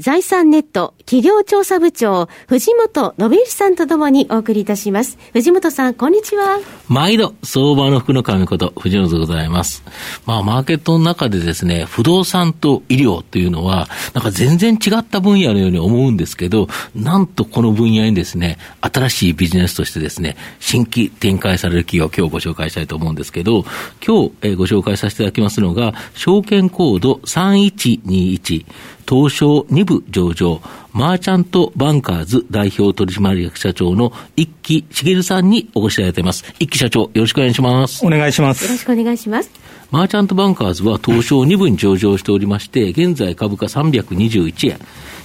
[0.00, 5.18] 財産ネット企業調査部長、藤本信之さんとともにお送りいたします。
[5.34, 6.58] 藤本さん、こんにちは。
[6.88, 9.82] 毎度、相場の福の神こと、藤本でございます。
[10.24, 23.66] まあ、マーケットの中でですね、不動産と医療というのは、なんか全然違った分野のように思うんですけど、なんとこの分野にですね、新しいビジネスとしてですね、新規展開される企業を今日ご紹介したいと思うんですけど、
[24.02, 28.64] 今日、えご紹介させていただきますのが、証券コード3121、
[29.10, 30.60] 東証2部上場、
[30.92, 36.44] マーチャントバンカーズ代表取締役社長の一木茂さんにお越しいただいています。
[36.60, 38.06] 一木社長、よろしくお願いします。
[38.06, 38.62] お願いします。
[38.62, 39.50] よろしくお願いします。
[39.90, 44.78] マーチャントバンカーズは東証2部に上場しておりまして、現在株価321円。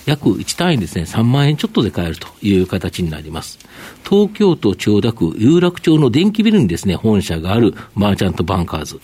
[0.08, 3.60] 約1単位ですね、3万円ちょっとで買えるという形になります。
[4.08, 9.00] 東京都千代田区有楽町の電気ビルにですね、本社があるマーチャントバンカーズ。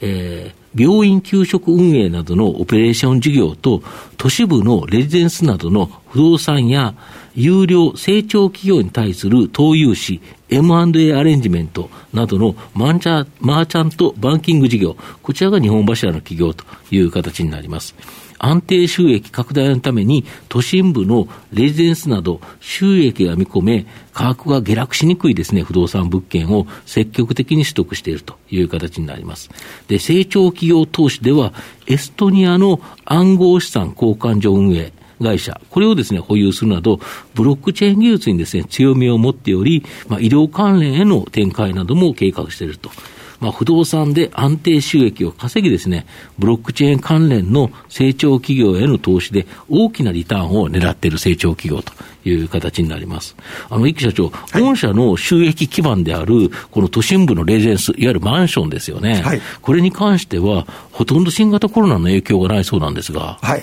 [0.00, 3.82] えー、病院給食運営などのオペレーション事業と、
[4.16, 6.94] 都市部のレジデンスなどの不動産や
[7.34, 17.94] 優良成長企業に対する投融資、M&A アレンジメントなどのマンチャマーチャントバンキング事業、こちらが日本柱の企業という形になります。
[18.38, 29.50] 安定収益拡大のために、都心部のレジデンスなど収益が見込め、価格が下落しにくいですね、不動産物件を積極的に取得しているという形になります。
[29.88, 31.52] で、成長企業投資では、
[31.86, 34.92] エストニアの暗号資産交換所運営、
[35.22, 37.00] 会社、これをですね、保有するなど、
[37.34, 42.90] ブロックチェーン技術にですね、強みを持っており、まあ、医療関連への展開なども計画していると。
[43.40, 46.06] まあ、不動産で安定収益を稼ぎですね、
[46.38, 51.92] ブロックチェーン関連の成長企業への投資で大きなリターンを狙っている成長企業と
[52.28, 53.36] いう形になります。
[53.70, 59.22] あの、一木社長、はい、本社の収益基盤である、この都心部のレジェンス、いわゆるマンションですよね。
[59.22, 63.38] はい、これに関しては、ほとんど新型コロナの影響がないそうなんですが。
[63.40, 63.62] はい。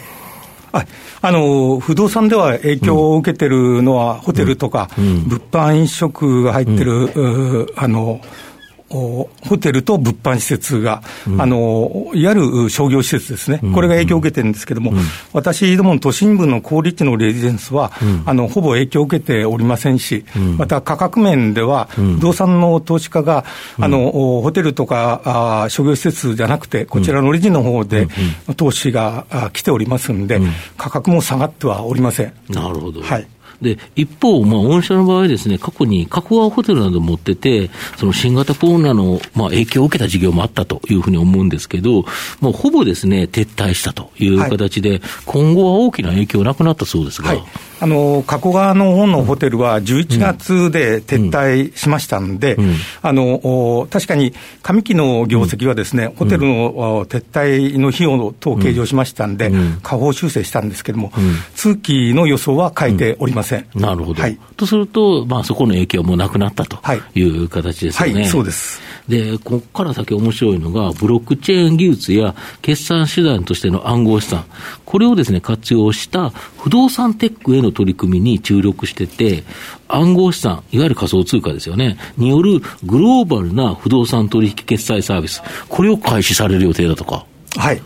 [1.22, 8.20] あの不動産では影響を受けてるのは、ホテルとか、物販飲食が入ってる、あの
[8.90, 9.30] ホ
[9.60, 14.98] テルと物販施設が、うん、あのいわゆる商業施設ですね、これが影響を受けてるんですけれども、うん、
[15.34, 20.24] 私どもの都心部の高立地のレジデンスは、うん、あのほぼ影響を受けておりませんし、
[20.58, 23.44] また価格面では、不動産の投資家が、
[23.80, 28.08] あのホテルとかあ商業施設じゃなくて、こちらのレジの方で
[28.56, 30.40] 投資が来ておりますんで、
[30.78, 32.34] 価格も下がってはおりません。
[32.50, 33.28] なるほど、はい
[33.66, 42.06] で、一方、まあ、御社の場合ですね、過去に角川ホテルなど持ってて、その新型コロナの、まあ、影響を受けた事業もあったというふうに思うんですけど、
[42.40, 47.30] もうほぼですね、撤退したという形で、はい、今後は大きな影響なくなったそうですが。
[47.30, 47.44] はい。
[47.80, 52.58] あの加古川の方のホテルは11月で撤退しましたんで、
[53.02, 54.34] あの確かに
[54.64, 59.52] 上期の業績はですね、ホテルの撤退の費用等を計上しましたんで、
[59.84, 61.12] 下方修正したんですけれども、
[61.56, 63.55] 通期の予想は書いておりません。
[63.76, 64.22] なるほど。
[64.22, 66.80] はい、とすると、まあ、そこの影響もなくなったと
[67.14, 68.22] いう形ですよね。
[68.22, 68.82] はい、そうです。
[69.08, 74.46] で、ここから先面白いのが、ブロックチェーン技術や決算手段としての暗号資産、
[74.84, 79.44] これをですね、活用した不動産テックへの取り組みに注力してて、
[79.88, 87.26] 暗号資産、いわゆる仮想通貨ですよね、によるグローバルな不動産取引決済サービス、これを開始される予定だとか。
[87.58, 87.82] はい。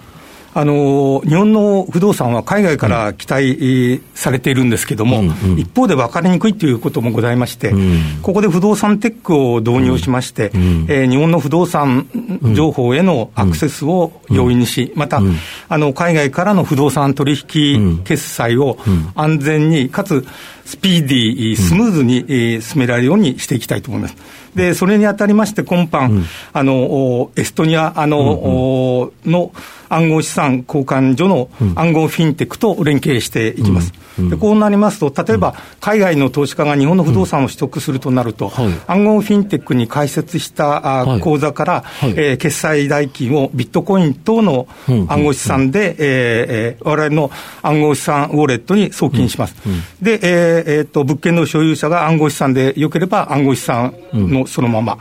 [0.54, 12.08] あの日本の不動産は海外から期待されているんですけれども、うんうん、一方で分かりにくいということもございまして、うん、ここで不動産テックを導入しまして、うん、えー、日本の不動産
[12.56, 15.22] 情報へのアクセスを容易にし、また、
[15.68, 18.78] あの海外からの不動産取引決済を
[19.16, 20.26] 安全に、かつ
[20.70, 24.16] スピーディー、スムーズに進められるようにしていきたいと思います。
[24.54, 26.24] で、それにあたりまして、今般、
[26.54, 29.52] あの、エストニア、あの、の、
[29.90, 33.92] 暗号資産交換所の暗号フィンテックと連携していきます。
[34.20, 38.52] でこうなりますと、例えば海外の投資家が日本の不動産を取得するとなると、
[38.86, 44.68] 暗号フィンテックに開設した口座から、え決済代金をビットコイン等の
[45.08, 47.32] 暗号資産で、えー、我々の
[47.62, 49.56] 暗号資産ウォレットに送金します。
[50.02, 54.98] で、えーえー、と物件の所有者が暗号資産でよければ暗号資産のそのまま。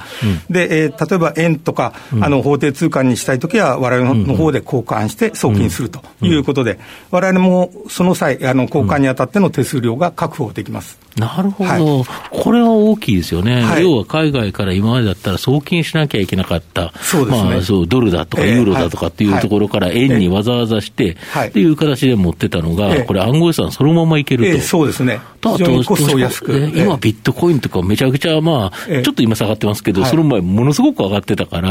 [0.51, 6.79] で、えー、例えば円とか、あの法定通貨にしたいときは、我々の方で交換して送金するということで、
[7.11, 10.99] われわれもその際、あの交換にあたっての手数料が確保できます。
[11.19, 17.51] なるほど、はい、これは大きいですよね、はい、要は海外から今までだったら送金しなきゃいけなかった、そうですね。
[17.51, 21.17] まあ、そうドルだとかユーロだとかっていうところから円にわざわざして、
[21.47, 24.61] っていう形で持ってたのが、これ、暗号資産そのままいけると。
[24.61, 25.21] そうですね。
[25.43, 25.57] 今、
[26.97, 31.71] ビットコインとかめちゃくちゃ、まあ、ちょっと今下がってますけど、その前、ものすごく上がってたから、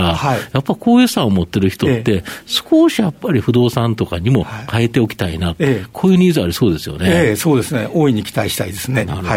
[0.53, 5.55] やっぱこういう資産を持ってる人って、少しやっぱり不動産とかにも変えておきたいな、
[5.93, 7.35] こういうニーズありそうですよね。
[7.35, 9.05] そうですね、大いに期待したいですね。
[9.05, 9.36] なるほ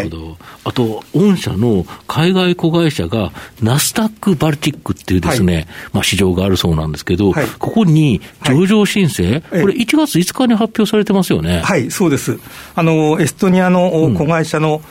[0.63, 3.31] あと、御社の海外子会社が、
[3.61, 11.61] ナスダック・バルティックっていうですね、まあ市場があるそうなんですけど、ここに上場申請、これ1月5日に発表されてますよね。
[11.61, 12.39] はい、そうです。
[12.75, 14.81] あの、エストニアの子会社の、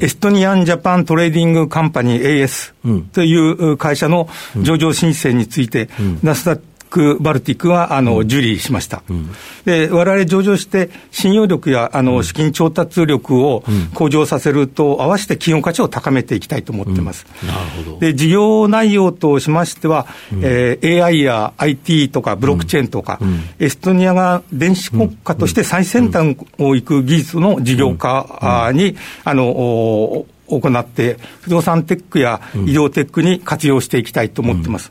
[0.00, 2.72] エストニアン・ジャパン・トレーディング・カンパニー AS
[3.12, 4.28] という会社の
[4.60, 5.88] 上場申請について、
[6.22, 6.60] ナスダッ
[6.90, 9.02] ク・バルティックはあの、受理しました。
[9.08, 9.30] うん、
[9.64, 13.64] で、我々上場して、信用力やあの資金調達力を
[13.94, 17.26] 向上させると、合わせて企業価値を高めていきたいと思ってます。
[17.46, 17.98] なるほど。
[17.98, 34.90] で、事業内容としましては、うん、えー、AI や IT とかブロックチェーンとか、うん、エストニアが電子国家として最先端を行く技術の事業化に、あの、行って、不動産テックや医療テックに活用していきたいと思ってます。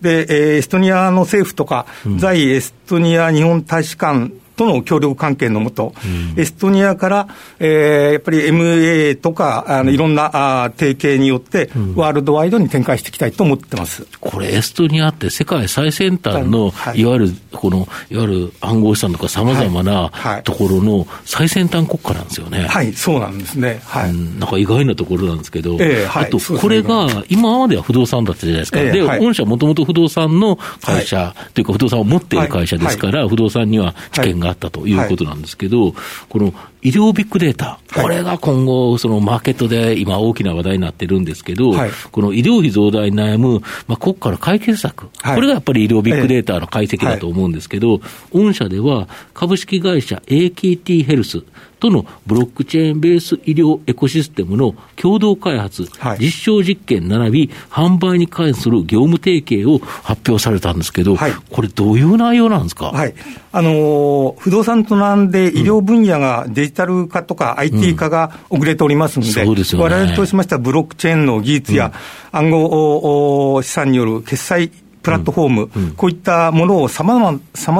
[0.00, 1.86] で、エストニアの政府とか、
[2.18, 7.28] 在エストニア日本大使館との協力関係のもと、うん、エストニアから、
[7.60, 20.10] えー、やっぱり MA とか、あのいろんなあ提携によって、ワールドワイドに展開していきたいと思ってます、これ、エストニアって世界最先端の、はい、いわゆるこのいわゆる暗号資産とかさまざまな
[20.44, 22.66] ところの最先端国家なんですよね。
[22.66, 23.80] はい、そうなんですね。
[23.86, 28.80] はい、うん、なんか意外なところなんですけど、えーはい、あと、これが今までは不動産だったじゃないですか。
[28.80, 35.94] えー、で、御社もともと不動産の会社、というか不動産を持っている会社ですから、不動産には知見があったということなんですけど、
[36.28, 36.52] この
[36.82, 48.00] 医療ビッグデータ、これが今後、そのマーケットで今大きな話題になってるんですけど、はい、この医療費増大に悩む、まあ、国家の解決策、はい、これがやっぱり医療ビッグデータの解析だと思うんですけど、はい、
[48.32, 51.42] 御社では株式会社 AKT ヘルス、
[51.80, 63.14] とのブロックチェーンベース医療エコシステムの共同開発、はい、実証実験並び、販売に関する業務提携を発表されたんですけど、はい、これ、どういう内容なんですか、はい。
[63.52, 69.54] あのー、不動産と並んで医療分野がデジタル化とか IT 化が遅れておりますので、うん。
[69.54, 71.92] でね、我々としましては、ブロックチェーンの技術や
[72.32, 74.70] 暗号資産による決済
[75.02, 75.84] プラットフォーム、うん。
[75.84, 77.14] うん、こういったものをさま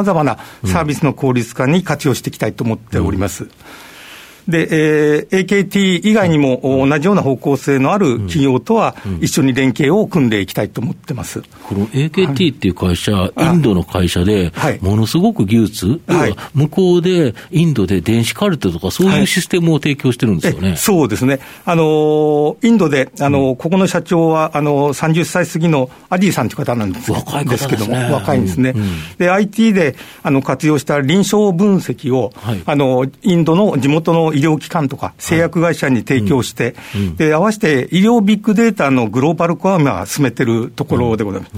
[0.05, 3.45] ざまなサービスの効率化に活用していきたいと思っております。
[3.45, 3.51] うん
[4.49, 11.43] で、えー、AKT 以外にも同じような方向性のある企業とは一緒に連携を組んでいきたいと思ってます。
[11.63, 20.69] この AKT っていう会社、はい、インドの会社で、ものすごく技術、はい、向こうでインドで電子カルテとかそういうシステムを提供してるんですよね。
[20.71, 21.41] はい、そうですね。
[21.65, 28.73] あの、インドで、あの、ここの社長は、あの、30歳過ぎのアディさんという方なんです若いですけども、若いんですね。
[28.75, 28.83] うん。
[28.83, 28.89] うん、
[29.19, 32.33] で、IT であの活用した臨床分析を、
[32.67, 41.53] あの、インドの地元の医療機関とか製薬会社に提供して、はいうん、で合わせて医療ビッグデータのグローバル化を今進めてるところでございます。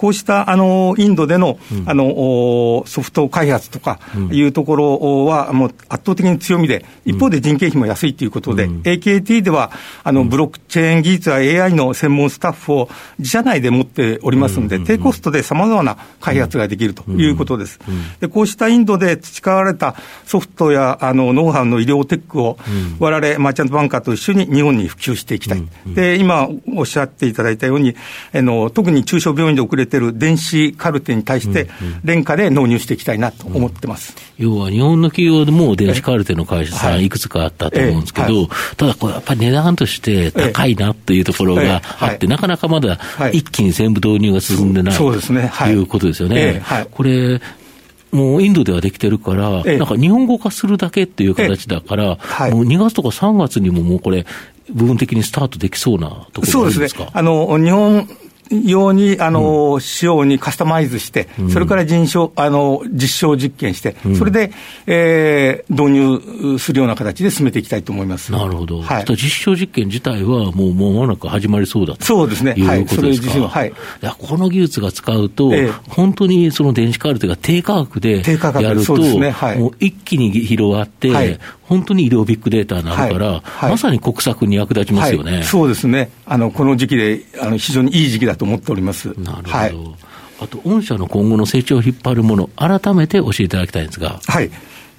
[0.00, 4.00] こうしたあのインドでの,、あのソフト開発とか
[4.32, 9.70] いうところは、もう圧倒的に強みで、一方で人件費も安いということで、AKT では
[10.02, 17.78] あのブロックチェーン技術や AI の専門スタッフを自社内で持っておりますので、低コストでさまざまな開発ができるということです。
[18.20, 22.56] でこうしたインドで培われたソフトやあのノウハウの医療テックを、
[23.00, 25.62] われわれマーチャントバンカーと一緒に日本に普及していきたい。
[25.84, 27.94] で今おっしゃっていただいたように、
[28.32, 31.68] あの特に中小病院で遅れている電子カルテに対して、
[32.02, 37.10] 廉価で納入していきたいなと思ってます、うんうん、要は日本の企業でも電子カルテの会社さん、い。
[37.10, 38.48] くつかあったと思うんですけど、はい。
[38.76, 42.98] ただこれ、やっぱり値段として高いなというところがあって、なかなかまだ
[43.32, 46.62] 一気に全部導入が進んでない、ということですよね。
[46.92, 47.42] これ
[48.12, 52.16] もうインドではできてるから、なんか日本語化するだけっていう形だから、もう
[52.64, 54.24] 2月とか3月にももうこれ、
[54.72, 57.08] 部分的にスタートできそうなところそうですね。
[57.12, 58.08] あの、日本
[58.50, 64.52] 用に、あの、うん、仕様にカスタマイズして、それから人証、あの、実証実験して、それで、
[64.86, 68.32] えー、導入するような形で進めていきたいと思います。
[68.32, 68.82] なるほど。
[68.82, 69.04] はい。
[69.10, 72.54] 実証実験自体はもう間もなく始まりそうだとそうですね。
[72.56, 73.48] いうことですか？
[73.48, 73.68] はい。
[73.68, 85.42] いや、この技術が使うと、えー、本当にその電子カルテが低価格でやると、ねはい、もう一気に広がって、はい、本当に医療ビッグデータになるから、まさに国策に役立ちますよね。
[85.42, 86.10] そうですね。
[86.26, 89.08] あの、この時期で、あの、非常にいい時期だと思っております。
[89.20, 89.50] なるほど。
[89.50, 89.74] はい、
[90.40, 94.18] あと、御社の今後の成長を引っ張るもの、改めて教えていただきたいんですが。
[94.26, 94.50] はい。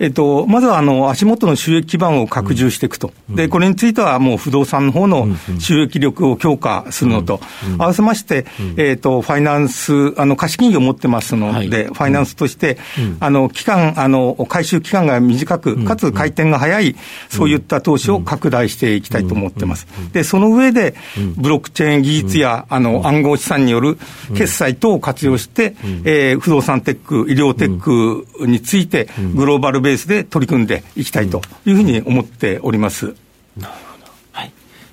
[0.01, 5.27] えっと、まずはあの足元の収益基盤を拡充していくと、でこれについてはもう不動産の方の
[5.59, 7.39] 収益力を強化するのと、
[7.77, 12.79] 合わせまして、えっと、ファイナンス、あの貸金業を持ってますので、ファイナンスとして、
[13.19, 16.95] あの期間あの、回収期間が短く、かつ回転が早い、
[17.29, 19.85] そういった投資を拡大していきたいと思ってます。
[20.13, 20.95] で、その上で、
[21.37, 23.99] ブロックチェーン技術や、あの暗号資産による
[24.33, 33.15] 決済等を活用して、えー、不動産テック、医療テックについて、グローバルベースで取り組んでいきたいというふうに思っております。
[33.57, 33.90] なるほど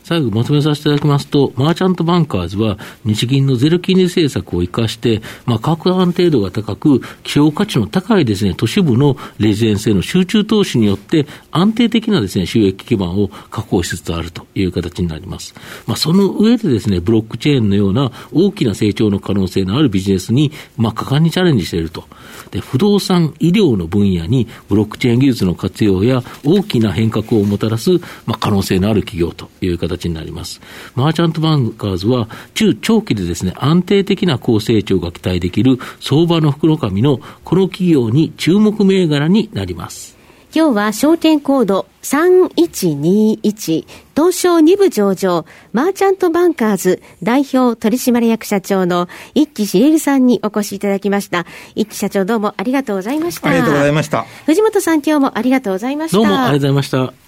[0.08, 15.54] 最後まとめさせていただきますと、マーチャントバンカーズは日銀のゼロ金利政策を生かして、まあ、価格安定度が高く、希少価値の高いですね、都市部のレジデンスへの集中投資によって、安定的なですね、収益基盤を確保しつつあるという形になります。
[15.86, 22.04] まあ、その上でですね、ブロックチェーンのような大きな成長の可能性のあるビジネスに、まあ、果敢にチャレンジしていると。
[22.50, 27.90] で、不動産、医療の分野にブロックチェーン技術の活用や大きな変革をもたらす、
[28.24, 30.60] まあ、可能性のある企業という形形になります。
[30.94, 40.18] マーチャントバンカーズは、中長期でですね、安定的な高成長が期待できる相場の袋紙のこの企業に注目銘柄になります。
[40.54, 43.86] 今日は証券コード3121
[44.16, 51.44] 東証2部上場マーチャントバンカーズ代表取締役社長の一木茂さんにお越しいただきました。
[51.74, 53.48] 一木社長どうもありがとうございました。
[53.50, 54.24] ありがとうございました。
[54.46, 56.16] 藤本さん今日もありがとうございました。
[56.16, 57.27] どうもありがとうございました。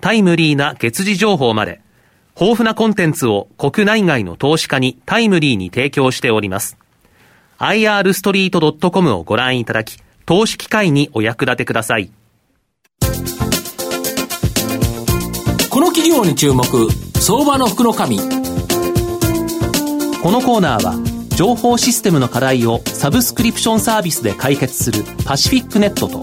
[0.00, 1.80] タイムリーな月次情報まで、
[2.40, 6.78] 豊富なコンテンツを国内外の投資家にタイムリーに提供しております。
[7.58, 12.10] irstreet.com をご覧いただき、投資機会にお役立てください。
[15.68, 16.64] この企業に注目、
[17.20, 18.18] 相場の福の神。
[18.18, 18.24] こ
[20.30, 20.94] のコーナーは、
[21.36, 26.22] 情報システムの課題をサブスクリプションサービスで解決するパシフィックネットと、